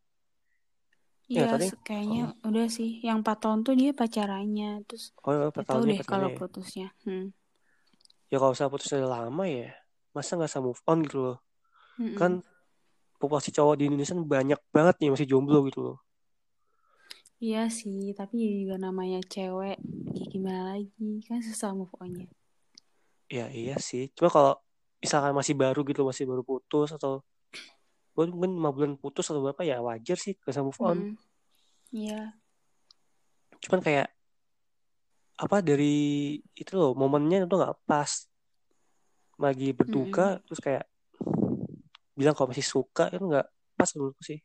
Iya, 1.27 1.59
ya, 1.59 1.75
kayaknya 1.83 2.39
oh. 2.39 2.55
udah 2.55 2.71
sih. 2.71 3.03
Yang 3.03 3.27
empat 3.27 3.39
tahun 3.43 3.67
tuh 3.67 3.75
dia 3.75 3.91
pacarannya, 3.91 4.87
terus 4.87 5.11
oh, 5.27 5.51
4 5.51 5.59
tahun 5.67 5.91
deh 5.91 6.01
kalau 6.07 6.31
ya. 6.31 6.39
putusnya. 6.39 6.89
Hmm. 7.03 7.35
Ya 8.31 8.39
kalau 8.39 8.55
usah 8.55 8.71
putusnya 8.71 9.03
udah 9.03 9.27
lama 9.27 9.43
ya, 9.51 9.75
masa 10.15 10.39
nggak 10.39 10.51
bisa 10.55 10.63
move 10.63 10.79
on 10.87 11.03
gitu 11.03 11.19
loh. 11.19 11.39
Mm 11.99 12.15
-mm. 12.15 12.19
Kan 12.19 12.33
populasi 13.19 13.51
cowok 13.51 13.75
di 13.75 13.91
Indonesia 13.91 14.15
banyak 14.15 14.61
banget 14.71 14.95
nih 15.03 15.11
masih 15.19 15.27
jomblo 15.27 15.67
gitu 15.67 15.81
loh. 15.83 15.99
Iya 17.43 17.69
sih, 17.75 18.15
tapi 18.15 18.65
juga 18.65 18.81
namanya 18.81 19.21
cewek, 19.27 19.77
ya 20.15 20.25
gimana 20.31 20.79
lagi, 20.79 21.21
kan 21.27 21.43
susah 21.43 21.75
move 21.75 21.93
on-nya. 22.01 22.31
Ya 23.29 23.51
iya 23.51 23.77
sih, 23.77 24.09
cuma 24.15 24.31
kalau 24.33 24.57
misalkan 25.01 25.33
masih 25.37 25.55
baru 25.55 25.81
gitu, 25.85 26.03
masih 26.07 26.25
baru 26.25 26.43
putus 26.43 26.93
atau 26.95 27.23
mungkin 28.17 28.57
lima 28.57 28.73
bulan 28.73 28.97
putus 28.97 29.29
atau 29.29 29.45
berapa 29.45 29.61
ya 29.61 29.85
wajar 29.85 30.17
sih 30.17 30.35
bisa 30.41 30.65
move 30.65 30.81
on. 30.81 30.99
Hmm. 30.99 31.15
Iya. 31.93 32.33
Cuman 33.61 33.81
kayak 33.85 34.09
apa 35.37 35.61
dari 35.61 36.41
itu 36.57 36.73
loh 36.73 36.97
momennya 36.97 37.45
itu 37.45 37.55
nggak 37.61 37.77
pas 37.85 38.09
lagi 39.37 39.77
berduka 39.77 40.41
mm 40.41 40.43
terus 40.49 40.61
kayak 40.65 40.85
bilang 42.17 42.33
kalau 42.33 42.49
masih 42.49 42.65
suka 42.65 43.13
itu 43.13 43.21
nggak 43.21 43.47
pas 43.77 43.91
menurutku 43.93 44.25
sih. 44.25 44.41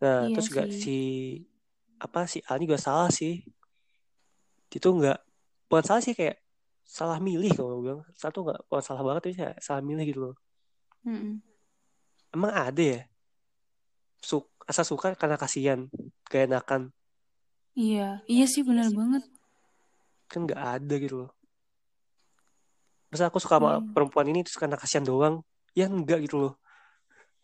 Nah 0.00 0.24
iya 0.24 0.32
terus 0.32 0.48
juga 0.48 0.64
si 0.72 0.98
apa 2.00 2.24
sih 2.24 2.40
Al 2.48 2.56
juga 2.64 2.80
salah 2.80 3.12
sih 3.12 3.44
itu 4.72 4.88
nggak 4.88 5.20
bukan 5.68 5.84
salah 5.84 6.00
sih 6.00 6.16
kayak 6.16 6.40
salah 6.88 7.20
milih 7.20 7.52
kalau 7.52 7.84
bilang. 7.84 8.00
Satu 8.16 8.40
nggak 8.40 8.64
bukan 8.72 8.82
salah 8.82 9.04
banget 9.04 9.22
tapi 9.28 9.36
ya 9.36 9.52
salah 9.60 9.84
milih 9.84 10.04
gitu 10.08 10.20
loh. 10.32 10.36
Mm 11.04 11.44
emang 12.32 12.52
ada 12.52 12.82
ya? 12.82 13.00
Suk, 14.20 14.50
asa 14.68 14.82
suka 14.84 15.14
karena 15.16 15.40
kasihan 15.40 15.88
kayak 16.28 16.52
enakan. 16.52 16.92
Iya 17.78 18.20
iya 18.26 18.44
sih 18.50 18.66
benar 18.66 18.90
banget. 18.90 19.24
Kan 20.26 20.44
nggak 20.44 20.60
ada 20.60 20.94
gitu 20.98 21.24
loh. 21.24 21.30
Masa 23.08 23.32
aku 23.32 23.40
suka 23.40 23.56
sama 23.56 23.80
hmm. 23.80 23.96
perempuan 23.96 24.28
ini 24.28 24.44
terus 24.44 24.60
karena 24.60 24.76
kasihan 24.76 25.06
doang? 25.06 25.40
Ya 25.72 25.88
enggak 25.88 26.26
gitu 26.28 26.36
loh. 26.36 26.54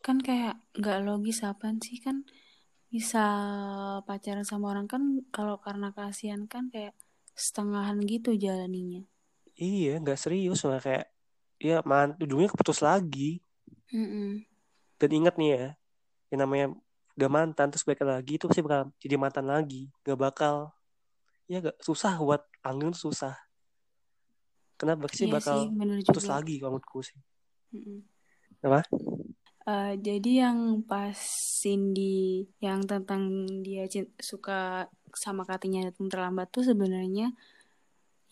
Kan 0.05 0.21
kayak 0.21 0.61
nggak 0.77 0.99
logis 1.07 1.41
apa 1.47 1.73
sih 1.81 2.03
kan 2.03 2.27
bisa 2.93 3.25
pacaran 4.05 4.45
sama 4.45 4.71
orang 4.71 4.87
kan 4.87 5.03
kalau 5.35 5.59
karena 5.59 5.91
kasihan 5.91 6.45
kan 6.47 6.69
kayak 6.71 6.95
setengahan 7.35 7.99
gitu 8.07 8.39
jalaninya 8.39 9.03
iya 9.59 9.99
nggak 9.99 10.19
serius 10.19 10.63
malah 10.67 10.83
kayak 10.83 11.07
ya 11.59 11.81
man 11.87 12.15
ujungnya 12.19 12.51
keputus 12.51 12.83
lagi 12.83 13.41
mm 13.91 14.07
-mm. 14.07 14.29
dan 14.99 15.11
ingat 15.11 15.35
nih 15.39 15.51
ya 15.55 15.67
yang 16.35 16.41
namanya 16.47 16.67
udah 17.15 17.31
mantan 17.31 17.71
terus 17.71 17.87
balik 17.87 18.03
lagi 18.03 18.37
itu 18.37 18.51
pasti 18.51 18.61
bakal 18.61 18.91
jadi 18.99 19.15
mantan 19.15 19.47
lagi 19.47 19.87
gak 20.03 20.19
bakal 20.19 20.75
ya 21.47 21.63
gak 21.63 21.79
susah 21.79 22.19
buat 22.19 22.43
tuh 22.67 22.99
susah 23.11 23.39
kenapa 24.75 25.07
sih 25.15 25.31
Iya 25.31 25.39
bakal 25.39 25.59
sih, 25.71 26.03
putus 26.11 26.27
juga. 26.27 26.35
lagi 26.35 26.55
kalau 26.59 26.71
menurutku 26.75 27.01
sih 27.07 27.19
Mm-mm. 27.71 28.03
apa 28.67 28.83
Eh, 29.65 29.97
jadi 29.97 30.45
yang 30.45 30.85
pas 30.85 31.17
Cindy 31.65 32.45
yang 32.61 32.85
tentang 32.85 33.49
dia 33.65 33.89
suka 34.21 34.93
sama 35.17 35.49
katanya 35.49 35.89
datang 35.89 36.13
terlambat 36.13 36.53
tuh 36.53 36.69
sebenarnya 36.69 37.33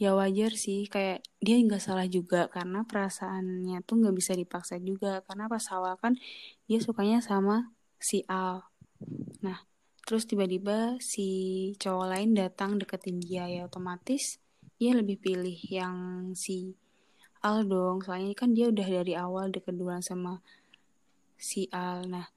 ya 0.02 0.18
wajar 0.18 0.50
sih 0.58 0.90
kayak 0.90 1.22
dia 1.38 1.62
nggak 1.62 1.78
salah 1.78 2.10
juga 2.10 2.50
karena 2.50 2.82
perasaannya 2.82 3.86
tuh 3.86 4.02
nggak 4.02 4.16
bisa 4.18 4.34
dipaksa 4.34 4.82
juga 4.82 5.22
karena 5.22 5.46
pas 5.46 5.62
awal 5.70 5.94
kan 6.02 6.18
dia 6.66 6.82
sukanya 6.82 7.22
sama 7.22 7.70
si 8.02 8.26
Al. 8.26 8.66
Nah 9.46 9.62
terus 10.02 10.26
tiba-tiba 10.26 10.98
si 10.98 11.28
cowok 11.78 12.06
lain 12.10 12.34
datang 12.34 12.82
deketin 12.82 13.22
dia 13.22 13.46
ya 13.46 13.70
otomatis 13.70 14.42
dia 14.82 14.98
lebih 14.98 15.22
pilih 15.22 15.54
yang 15.70 15.96
si 16.34 16.74
Al 17.46 17.62
dong 17.70 18.02
soalnya 18.02 18.34
kan 18.34 18.50
dia 18.50 18.66
udah 18.74 18.86
dari 18.86 19.14
awal 19.14 19.54
deket 19.54 19.78
duluan 19.78 20.02
sama 20.02 20.42
si 21.42 21.66
Al. 21.74 22.06
Nah, 22.06 22.30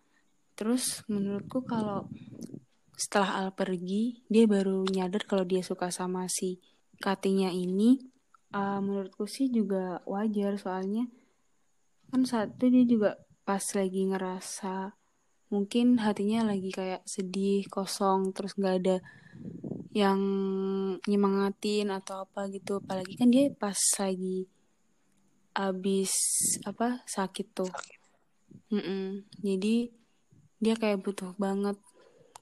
terus 0.57 1.05
menurutku 1.05 1.61
kalau 1.61 2.09
setelah 2.97 3.45
Al 3.45 3.49
pergi, 3.53 4.25
dia 4.25 4.49
baru 4.49 4.81
nyadar 4.89 5.29
kalau 5.29 5.45
dia 5.45 5.61
suka 5.61 5.93
sama 5.93 6.25
si 6.25 6.57
Katinya 7.01 7.49
ini. 7.51 8.01
Uh, 8.55 8.79
menurutku 8.79 9.27
sih 9.27 9.51
juga 9.51 9.99
wajar 10.07 10.55
soalnya 10.55 11.11
kan 12.07 12.23
saat 12.23 12.55
itu 12.55 12.65
dia 12.71 12.85
juga 12.87 13.11
pas 13.43 13.59
lagi 13.75 14.07
ngerasa 14.07 14.95
mungkin 15.51 15.99
hatinya 15.99 16.47
lagi 16.47 16.71
kayak 16.71 17.03
sedih, 17.03 17.67
kosong, 17.67 18.31
terus 18.31 18.55
nggak 18.55 18.75
ada 18.79 18.97
yang 19.91 20.19
nyemangatin 21.03 21.91
atau 21.91 22.23
apa 22.23 22.47
gitu. 22.47 22.79
Apalagi 22.79 23.19
kan 23.19 23.27
dia 23.27 23.51
pas 23.51 23.77
lagi 23.99 24.47
abis 25.55 26.11
apa 26.63 27.03
sakit 27.03 27.47
tuh. 27.51 27.67
sakit 27.67 27.99
Mm-mm. 28.73 29.23
Jadi 29.39 29.93
dia 30.59 30.75
kayak 30.75 31.05
butuh 31.05 31.37
banget 31.37 31.77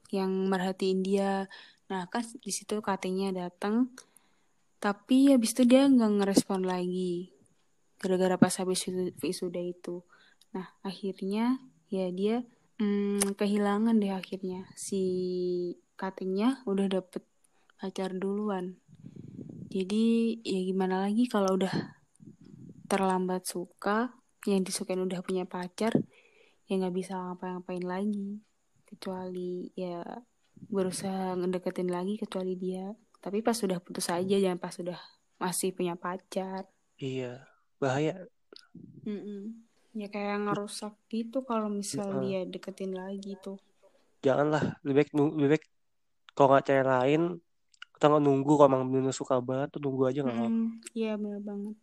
yang 0.10 0.32
merhatiin 0.48 1.04
dia. 1.04 1.52
Nah 1.92 2.08
kan 2.08 2.24
di 2.24 2.50
situ 2.50 2.80
katanya 2.80 3.46
datang, 3.46 3.92
tapi 4.84 5.32
habis 5.32 5.56
itu 5.56 5.64
dia 5.64 5.88
nggak 5.88 6.12
ngerespon 6.20 6.68
lagi, 6.68 7.32
gara-gara 8.04 8.36
pas 8.36 8.52
habis 8.60 8.84
wisuda 9.24 9.64
itu. 9.64 10.04
Nah 10.52 10.76
akhirnya 10.84 11.64
ya 11.88 12.12
dia 12.12 12.44
mm, 12.84 13.40
kehilangan 13.40 13.96
deh 14.04 14.12
akhirnya 14.12 14.68
si 14.76 15.00
katanya 15.96 16.60
udah 16.68 17.00
dapet 17.00 17.24
pacar 17.80 18.12
duluan. 18.12 18.76
Jadi 19.72 20.36
ya 20.44 20.60
gimana 20.68 21.08
lagi 21.08 21.32
kalau 21.32 21.56
udah 21.56 21.96
terlambat 22.92 23.48
suka 23.48 24.12
yang 24.44 24.68
disukain 24.68 25.00
udah 25.00 25.24
punya 25.24 25.48
pacar 25.48 25.96
ya 26.68 26.74
nggak 26.76 26.92
bisa 26.92 27.16
ngapa-ngapain 27.16 27.88
lagi 27.88 28.44
kecuali 28.84 29.72
ya 29.80 30.04
berusaha 30.68 31.40
ngedeketin 31.40 31.88
lagi 31.88 32.20
kecuali 32.20 32.54
dia 32.60 32.92
tapi 33.24 33.40
pas 33.40 33.56
sudah 33.56 33.80
putus 33.80 34.12
aja 34.12 34.36
jangan 34.36 34.60
pas 34.60 34.76
sudah 34.76 35.00
masih 35.40 35.72
punya 35.72 35.96
pacar. 35.96 36.68
Iya 37.00 37.48
bahaya. 37.80 38.28
Mm-mm. 39.08 39.64
ya 39.94 40.10
kayak 40.10 40.50
ngerusak 40.50 40.98
gitu 41.08 41.46
kalau 41.46 41.70
misal 41.70 42.18
Heeh. 42.18 42.22
dia 42.22 42.42
deketin 42.44 42.92
lagi 42.92 43.40
tuh. 43.40 43.62
Janganlah 44.20 44.76
lebih 44.84 45.08
baik 45.08 45.10
lebih 45.16 45.50
baik 45.56 45.66
kalau 46.36 46.48
nggak 46.52 46.66
cewek 46.68 46.88
lain 46.88 47.22
kita 47.94 48.06
nggak 48.10 48.24
nunggu 48.26 48.54
kalau 48.60 48.70
emang 48.74 48.90
bener 48.92 49.16
suka 49.16 49.40
banget 49.40 49.72
tuh 49.78 49.80
nunggu 49.80 50.04
aja 50.12 50.20
nggak 50.28 50.36
Mm-mm. 50.36 50.82
Iya 50.92 51.16
bener 51.16 51.40
banget. 51.40 51.76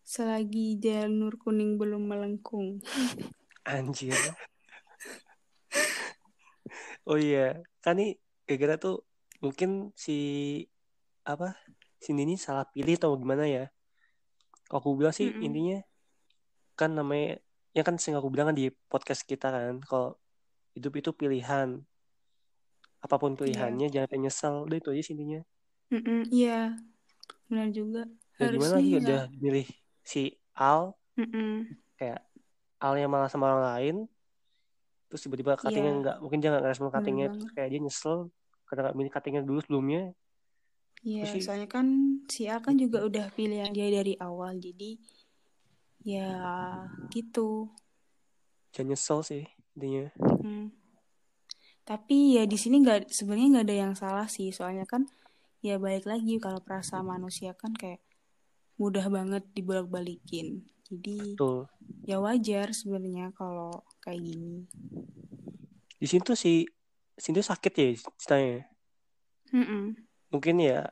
Selagi 0.00 0.80
janur 0.80 1.36
kuning 1.36 1.76
belum 1.76 2.08
melengkung. 2.08 2.80
Anjir. 3.68 4.16
Oh 7.08 7.18
iya 7.18 7.58
kan 7.82 7.98
nih 7.98 8.16
gara-gara 8.46 8.76
tuh 8.78 8.96
mungkin 9.42 9.90
si 9.96 10.16
apa 11.22 11.52
si 11.96 12.10
ini 12.12 12.34
salah 12.34 12.64
pilih 12.64 12.96
atau 12.96 13.12
gimana 13.14 13.44
ya? 13.44 13.68
Kalau 14.66 14.80
aku 14.80 14.90
bilang 14.96 15.12
sih 15.12 15.28
Mm-mm. 15.28 15.44
intinya 15.44 15.78
kan 16.74 16.90
namanya 16.92 17.38
ya 17.70 17.82
kan 17.82 18.00
sering 18.00 18.16
aku 18.16 18.28
bilang 18.28 18.50
kan 18.50 18.56
di 18.56 18.72
podcast 18.88 19.22
kita 19.22 19.50
kan 19.50 19.78
kalau 19.82 20.16
hidup 20.72 20.92
itu 20.96 21.10
pilihan. 21.12 21.82
Apa 23.00 23.16
pun 23.16 23.32
Iya. 23.32 23.38
pilihannya 23.40 23.86
jangan 23.88 24.06
sampai 24.08 24.20
nyesel. 24.20 24.54
Udah 24.64 24.76
itu 24.76 24.88
aja 24.92 25.02
sih 25.02 25.14
intinya. 25.14 25.40
Iya. 26.30 26.60
Benar 27.48 27.68
juga. 27.70 28.02
Ya 28.36 28.48
gimana 28.48 28.56
harusnya 28.56 28.76
lagi 28.76 28.90
nggak 28.90 29.02
udah 29.04 29.22
milih 29.36 29.66
si 30.00 30.22
Al? 30.54 30.94
Mm-mm. 31.18 31.68
kayak 31.96 32.24
Alnya 32.80 33.04
malah 33.06 33.28
sama 33.28 33.50
orang 33.50 33.64
lain 33.76 33.96
terus 35.10 35.20
tiba-tiba 35.20 35.58
cuttingnya 35.58 35.90
Iya 35.90 36.00
nggak 36.00 36.16
mungkin 36.22 36.38
dia 36.38 36.48
nggak 36.48 36.62
ngerespon 36.64 36.86
bener 36.86 36.96
cuttingnya 36.96 37.26
terus 37.28 37.42
banget. 37.44 37.56
kayak 37.58 37.68
dia 37.68 37.80
nyesel 37.82 38.18
karena 38.64 38.80
nggak 38.86 38.96
milih 38.96 39.10
cuttingnya 39.10 39.42
dulu 39.42 39.58
sebelumnya 39.60 40.02
Iya, 41.00 41.24
sih 41.32 41.40
soalnya 41.40 41.64
kan 41.64 41.86
si 42.28 42.44
A 42.44 42.60
kan 42.60 42.76
juga 42.76 43.00
udah 43.00 43.32
pilihan 43.32 43.72
dia 43.72 43.88
dari 43.88 44.14
awal, 44.20 44.60
jadi 44.60 45.00
ya 46.00 46.28
gitu. 47.12 47.68
jangan 48.72 48.96
nyesel 48.96 49.20
sih 49.20 49.44
intinya 49.76 50.08
Hmm. 50.40 50.72
Tapi 51.84 52.40
ya 52.40 52.44
di 52.48 52.56
sini 52.56 52.80
nggak 52.80 53.12
sebenarnya 53.12 53.48
nggak 53.60 53.66
ada 53.68 53.76
yang 53.76 53.94
salah 53.96 54.28
sih, 54.28 54.52
soalnya 54.52 54.88
kan 54.88 55.04
ya 55.60 55.76
balik 55.76 56.08
lagi 56.08 56.40
kalau 56.40 56.60
perasaan 56.64 57.04
manusia 57.04 57.52
kan 57.52 57.76
kayak 57.76 58.00
mudah 58.80 59.04
banget 59.12 59.44
dibolak-balikin. 59.52 60.64
Jadi 60.88 61.36
betul 61.36 61.68
ya 62.08 62.16
wajar 62.18 62.72
sebenarnya 62.72 63.32
kalau 63.36 63.84
kayak 64.00 64.20
gini. 64.24 64.64
di 66.00 66.06
sini 66.08 66.24
tuh 66.24 66.36
si 66.36 66.64
sini 67.20 67.36
tuh 67.36 67.48
sakit 67.52 67.72
ya 67.76 67.88
ceritanya 68.16 68.64
Mm-mm. 69.52 69.84
Mungkin 70.30 70.56
ya 70.62 70.88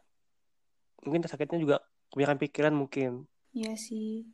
mungkin 1.02 1.24
sakitnya 1.24 1.58
juga 1.62 1.76
kebanyakan 2.10 2.38
pikiran 2.42 2.74
mungkin. 2.74 3.24
Iya 3.54 3.74
sih. 3.78 4.28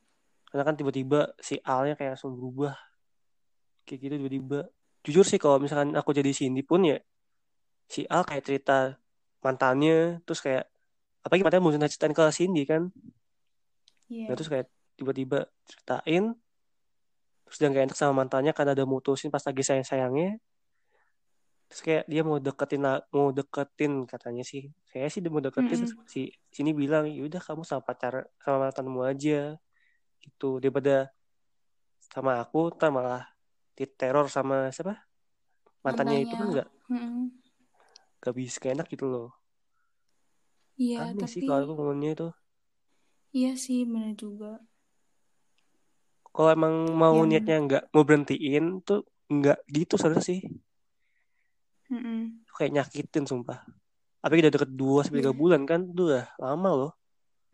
karena 0.50 0.70
kan 0.70 0.78
tiba-tiba 0.78 1.34
si 1.42 1.58
Alnya 1.66 1.98
kayak 1.98 2.14
langsung 2.14 2.38
berubah. 2.38 2.78
Kayak 3.82 3.98
gitu 4.06 4.14
tiba-tiba. 4.22 4.60
Jujur 5.02 5.26
sih 5.26 5.38
kalau 5.42 5.58
misalkan 5.58 5.92
aku 5.98 6.14
jadi 6.14 6.30
Cindy 6.30 6.62
pun 6.62 6.86
ya 6.86 6.98
si 7.90 8.06
Al 8.06 8.22
kayak 8.22 8.44
cerita 8.46 8.96
mantannya 9.44 10.24
terus 10.24 10.40
kayak 10.40 10.70
apalagi 11.26 11.42
mantannya 11.44 11.64
mau 11.66 11.74
ceritain 11.74 12.14
ke 12.14 12.22
Cindy 12.32 12.62
kan. 12.64 12.88
Iya. 14.08 14.30
nah 14.30 14.34
terus 14.36 14.50
kayak 14.52 14.66
tiba-tiba 14.94 15.48
ceritain 15.66 16.36
terus 17.44 17.56
dia 17.60 17.68
gak 17.72 17.84
enak 17.92 17.96
sama 17.98 18.24
mantannya 18.24 18.52
karena 18.56 18.72
ada 18.72 18.84
mutusin 18.88 19.28
pas 19.32 19.42
lagi 19.44 19.62
sayang-sayangnya 19.64 20.40
terus 21.74 21.82
kayak 21.90 22.04
dia 22.06 22.22
mau 22.22 22.38
deketin 22.38 22.86
mau 23.10 23.34
deketin 23.34 24.06
katanya 24.06 24.46
sih. 24.46 24.70
Saya 24.86 25.10
sih 25.10 25.18
dia 25.18 25.26
mau 25.34 25.42
deketin 25.42 25.74
terus 25.82 25.90
Mm-mm. 25.90 26.06
si 26.06 26.30
sini 26.54 26.70
bilang 26.70 27.10
yaudah 27.10 27.42
kamu 27.42 27.66
sama 27.66 27.82
pacar 27.82 28.30
sama 28.38 28.70
mantanmu 28.70 29.02
aja. 29.02 29.58
Gitu. 30.22 30.62
Daripada 30.62 31.10
sama 32.14 32.38
aku 32.38 32.70
ntar 32.78 32.94
malah 32.94 33.26
diteror 33.74 34.30
sama 34.30 34.70
siapa? 34.70 35.02
Mantannya 35.82 36.22
itu 36.22 36.38
kan 36.38 36.46
Mantannya. 36.46 36.54
nggak 36.54 36.68
Mm-mm. 36.94 37.26
nggak 38.22 38.34
bisa 38.38 38.56
kayak 38.62 38.74
enak 38.78 38.88
gitu 38.94 39.04
loh. 39.10 39.28
Iya, 40.78 41.10
aneh 41.10 41.26
sih 41.26 41.42
tapi 41.42 41.46
kalau 41.46 41.60
aku 41.66 41.72
ngomongnya 41.74 42.10
itu. 42.14 42.28
Iya 43.34 43.52
sih 43.64 43.82
benar 43.90 44.14
juga. 44.22 44.62
kalau 46.34 46.50
emang 46.50 46.74
mau 46.98 47.14
Yang 47.14 47.26
niatnya 47.30 47.56
nggak 47.66 47.82
mau 47.94 48.02
berhentiin 48.06 48.64
tuh 48.86 49.00
nggak 49.30 49.58
gitu 49.70 49.94
sebenarnya 49.98 50.26
sih 50.30 50.40
Mm-mm. 51.92 52.44
kayak 52.54 52.70
nyakitin 52.72 53.24
sumpah 53.28 53.60
apalagi 54.24 54.48
udah 54.48 54.54
deket 54.56 54.70
dua 54.72 55.00
sampai 55.04 55.20
tiga 55.20 55.32
Iya. 55.32 55.40
bulan 55.40 55.60
kan 55.68 55.80
itu 55.84 56.02
udah 56.08 56.24
lama 56.40 56.70
loh 56.72 56.92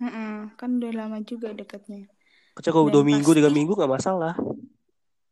Mm-mm. 0.01 0.55
Kan 0.57 0.81
udah 0.81 0.93
lama 0.97 1.19
juga 1.27 1.53
deketnya. 1.53 2.09
kecuali 2.57 2.75
kalau 2.75 2.89
dua 2.93 3.05
minggu 3.05 3.31
tiga 3.33 3.51
minggu 3.51 3.73
nggak 3.75 3.91
masalah 3.91 4.35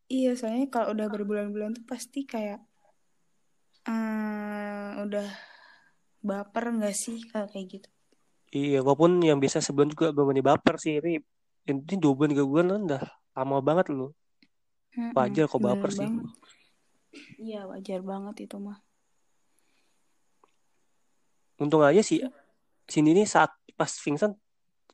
iya 0.08 0.32
soalnya 0.34 0.66
kalau 0.72 0.96
udah 0.96 1.06
berbulan-bulan 1.12 1.76
tuh 1.76 1.84
pasti 1.84 2.24
kayak 2.24 2.58
eh, 3.84 4.90
udah 5.04 5.28
baper 6.24 6.64
nggak 6.74 6.94
sih 6.96 7.22
kalau 7.28 7.46
kayak 7.48 7.66
gitu? 7.78 7.88
iya 8.50 8.80
walaupun 8.80 9.20
yang 9.20 9.38
biasa 9.38 9.60
sebulan 9.60 9.92
juga 9.92 10.10
belum 10.10 10.40
baper 10.40 10.74
sih 10.80 10.98
tapi 10.98 11.20
ini 11.68 11.94
dua 12.00 12.12
bulan 12.16 12.30
tiga 12.32 12.44
bulan 12.48 12.66
kan 12.72 12.80
udah 12.88 13.02
lama 13.36 13.56
banget 13.60 13.86
loh 13.92 14.10
wajar 15.14 15.44
kok 15.46 15.60
Bener 15.60 15.68
baper 15.68 15.90
sih 15.92 16.08
banget. 16.08 16.24
Iya 17.38 17.60
wajar 17.70 18.00
banget 18.04 18.36
itu 18.48 18.56
mah. 18.58 18.78
Untung 21.58 21.82
aja 21.82 22.00
sih 22.00 22.22
sini 22.88 23.12
ini 23.12 23.22
saat 23.26 23.50
pas 23.74 23.90
pingsan 23.90 24.34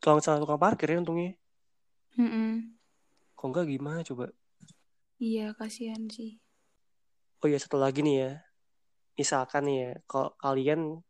tukang 0.00 0.18
salah 0.24 0.40
tukang 0.42 0.58
parkir 0.58 0.90
ya 0.90 0.98
untungnya 1.00 1.36
Mm-mm. 2.18 2.74
kok 3.36 3.46
enggak 3.46 3.66
gimana 3.68 4.00
coba 4.02 4.32
Iya, 5.14 5.54
kasihan 5.54 6.10
sih. 6.10 6.42
Oh 7.38 7.46
ya, 7.46 7.56
satu 7.56 7.78
lagi 7.78 8.02
nih 8.02 8.16
ya. 8.18 8.30
Misalkan 9.14 9.62
nih 9.70 9.76
ya, 9.78 9.90
kalau 10.10 10.34
kalian 10.42 11.00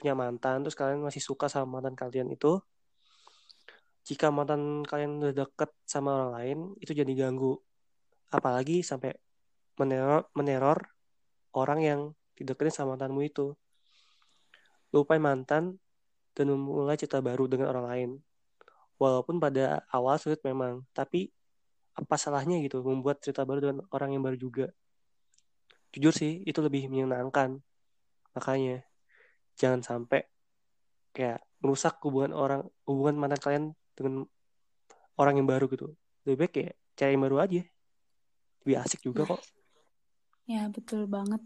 punya 0.00 0.14
mantan, 0.16 0.64
terus 0.64 0.74
kalian 0.74 1.04
masih 1.04 1.20
suka 1.20 1.46
sama 1.46 1.78
mantan 1.78 1.92
kalian 1.92 2.32
itu, 2.32 2.58
jika 4.08 4.32
mantan 4.32 4.80
kalian 4.84 5.20
udah 5.20 5.44
deket 5.44 5.70
sama 5.84 6.08
orang 6.16 6.30
lain, 6.40 6.58
itu 6.80 6.92
jadi 6.96 7.12
ganggu. 7.14 7.60
Apalagi 8.32 8.80
sampai 8.80 9.12
meneror, 9.76 10.28
meneror 10.32 10.78
orang 11.52 11.80
yang 11.84 12.00
dideketin 12.34 12.72
sama 12.72 12.96
mantanmu 12.96 13.22
itu. 13.28 13.52
Lupain 14.94 15.18
mantan 15.18 15.74
dan 16.38 16.46
memulai 16.54 16.94
cerita 16.94 17.18
baru 17.18 17.50
dengan 17.50 17.74
orang 17.74 17.86
lain. 17.90 18.10
Walaupun 19.02 19.42
pada 19.42 19.82
awal 19.90 20.14
sulit 20.22 20.38
memang, 20.46 20.86
tapi 20.94 21.34
apa 21.98 22.14
salahnya 22.14 22.62
gitu 22.62 22.82
membuat 22.86 23.18
cerita 23.18 23.42
baru 23.42 23.58
dengan 23.58 23.78
orang 23.90 24.14
yang 24.14 24.22
baru 24.22 24.38
juga. 24.38 24.66
Jujur 25.90 26.14
sih, 26.14 26.46
itu 26.46 26.62
lebih 26.62 26.86
menyenangkan. 26.86 27.58
Makanya 28.38 28.86
jangan 29.58 29.82
sampai 29.82 30.26
kayak 31.14 31.42
merusak 31.62 31.98
hubungan 32.02 32.34
orang 32.34 32.62
hubungan 32.86 33.14
mantan 33.18 33.40
kalian 33.42 33.64
dengan 33.94 34.26
orang 35.18 35.38
yang 35.38 35.46
baru 35.46 35.70
gitu. 35.70 35.94
Lebih 36.26 36.38
baik 36.38 36.52
kayak 36.54 36.74
cari 36.98 37.10
yang 37.14 37.24
baru 37.26 37.36
aja. 37.42 37.62
Lebih 38.62 38.76
asik 38.82 39.00
juga 39.06 39.26
kok. 39.26 39.42
Ya, 40.50 40.66
betul 40.68 41.06
banget. 41.06 41.40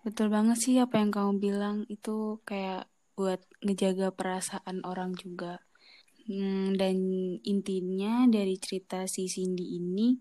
Betul 0.00 0.32
banget 0.32 0.56
sih 0.56 0.80
apa 0.80 0.96
yang 0.96 1.12
kamu 1.12 1.32
bilang 1.36 1.76
itu 1.92 2.40
kayak 2.48 2.88
buat 3.18 3.44
ngejaga 3.60 4.16
perasaan 4.16 4.80
orang 4.88 5.12
juga. 5.12 5.60
Hmm, 6.24 6.72
dan 6.78 6.96
intinya 7.44 8.24
dari 8.30 8.56
cerita 8.56 9.04
si 9.04 9.26
Cindy 9.26 9.76
ini 9.76 10.14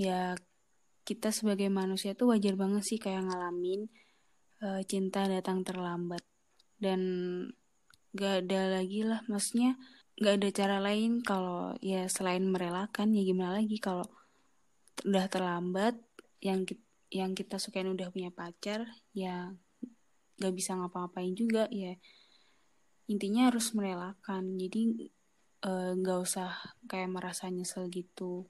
ya 0.00 0.32
kita 1.04 1.28
sebagai 1.34 1.68
manusia 1.68 2.16
tuh 2.16 2.32
wajar 2.32 2.56
banget 2.56 2.86
sih 2.86 2.96
kayak 2.96 3.28
ngalamin 3.28 3.90
uh, 4.64 4.80
cinta 4.88 5.28
datang 5.28 5.60
terlambat 5.60 6.24
dan 6.80 7.00
gak 8.16 8.46
ada 8.46 8.80
lagi 8.80 9.04
lah 9.04 9.20
maksudnya 9.28 9.76
gak 10.16 10.40
ada 10.40 10.48
cara 10.54 10.76
lain 10.80 11.20
kalau 11.20 11.76
ya 11.84 12.08
selain 12.08 12.48
merelakan 12.48 13.12
ya 13.12 13.22
gimana 13.26 13.60
lagi 13.60 13.76
kalau 13.76 14.08
udah 15.04 15.26
terlambat 15.28 16.00
yang 16.40 16.64
kita, 16.64 16.80
yang 17.10 17.34
kita 17.34 17.58
sukain 17.58 17.90
udah 17.90 18.08
punya 18.14 18.30
pacar 18.30 18.86
ya 19.10 19.50
gak 20.40 20.54
bisa 20.56 20.78
ngapa-ngapain 20.78 21.34
juga 21.34 21.66
ya 21.68 21.98
intinya 23.10 23.50
harus 23.50 23.74
merelakan. 23.74 24.54
Jadi 24.54 25.10
nggak 26.00 26.18
uh, 26.22 26.24
usah 26.24 26.54
kayak 26.86 27.10
merasa 27.10 27.50
nyesel 27.50 27.90
gitu. 27.90 28.46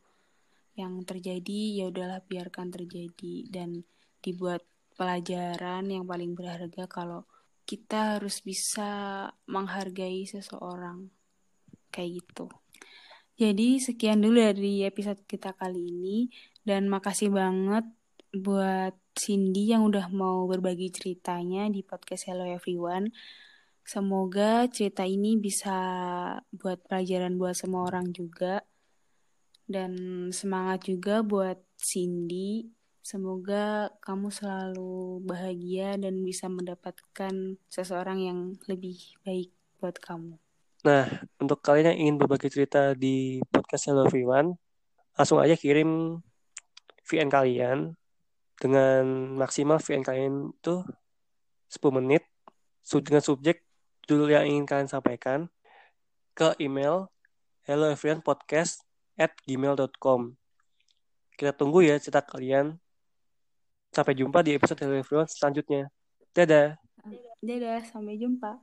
Yang 0.77 1.09
terjadi 1.09 1.81
ya 1.81 1.85
udahlah 1.89 2.21
biarkan 2.29 2.69
terjadi 2.69 3.49
dan 3.49 3.89
dibuat 4.21 4.61
pelajaran 5.01 5.89
yang 5.89 6.05
paling 6.05 6.37
berharga 6.37 6.85
kalau 6.85 7.25
kita 7.65 8.21
harus 8.21 8.45
bisa 8.45 9.25
menghargai 9.49 10.29
seseorang. 10.29 11.09
Kayak 11.89 12.21
gitu. 12.23 12.47
Jadi 13.41 13.81
sekian 13.81 14.21
dulu 14.21 14.37
dari 14.37 14.85
episode 14.85 15.25
kita 15.25 15.57
kali 15.57 15.81
ini 15.81 16.19
dan 16.61 16.93
makasih 16.93 17.33
banget 17.33 17.89
buat 18.31 18.95
Cindy 19.19 19.75
yang 19.75 19.91
udah 19.91 20.07
mau 20.15 20.47
berbagi 20.47 20.95
ceritanya 20.95 21.67
di 21.67 21.83
podcast 21.83 22.31
Hello 22.31 22.47
Everyone. 22.47 23.11
Semoga 23.83 24.71
cerita 24.71 25.03
ini 25.03 25.35
bisa 25.35 25.75
buat 26.55 26.79
pelajaran 26.87 27.35
buat 27.35 27.59
semua 27.59 27.91
orang 27.91 28.15
juga. 28.15 28.63
Dan 29.67 30.31
semangat 30.31 30.87
juga 30.87 31.27
buat 31.27 31.59
Cindy. 31.75 32.71
Semoga 33.03 33.91
kamu 33.99 34.31
selalu 34.31 35.27
bahagia 35.27 35.99
dan 35.99 36.23
bisa 36.23 36.47
mendapatkan 36.47 37.59
seseorang 37.67 38.19
yang 38.23 38.39
lebih 38.71 38.95
baik 39.27 39.51
buat 39.83 39.99
kamu. 39.99 40.39
Nah, 40.87 41.07
untuk 41.43 41.59
kalian 41.67 41.93
yang 41.93 41.99
ingin 41.99 42.17
berbagi 42.23 42.47
cerita 42.47 42.95
di 42.95 43.43
podcast 43.51 43.91
Hello 43.91 44.07
Everyone, 44.07 44.55
langsung 45.19 45.43
aja 45.43 45.59
kirim 45.59 46.23
VN 47.11 47.27
kalian 47.27 48.00
dengan 48.61 49.35
maksimal 49.41 49.81
VN 49.81 50.05
kalian 50.05 50.53
itu 50.53 50.85
10 51.73 51.97
menit. 51.97 52.29
Dengan 52.85 53.23
subjek 53.25 53.65
judul 54.05 54.35
yang 54.35 54.45
ingin 54.45 54.67
kalian 54.69 54.91
sampaikan 54.91 55.49
ke 56.37 56.53
email 56.61 57.09
helloeveryonepodcast 57.65 58.83
at 59.15 59.33
gmail.com 59.47 60.41
kita 61.41 61.57
tunggu 61.57 61.81
ya 61.81 61.97
cerita 61.97 62.21
kalian. 62.21 62.77
Sampai 63.97 64.13
jumpa 64.13 64.45
di 64.45 64.61
episode 64.61 64.77
Hello 64.85 65.01
Everyone 65.01 65.25
selanjutnya. 65.25 65.89
Dadah. 66.37 66.77
Dadah 67.41 67.81
sampai 67.89 68.21
jumpa 68.21 68.61